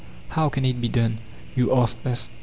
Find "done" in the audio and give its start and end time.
0.89-1.19